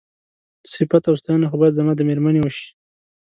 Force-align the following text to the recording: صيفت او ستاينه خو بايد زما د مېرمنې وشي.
صيفت 0.71 1.03
او 1.09 1.15
ستاينه 1.21 1.47
خو 1.51 1.55
بايد 1.59 1.77
زما 1.79 1.93
د 1.95 2.01
مېرمنې 2.09 2.41
وشي. 2.41 2.67